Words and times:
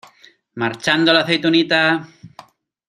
marchando 0.55 1.11
la 1.13 1.19
aceitunita. 1.19 1.83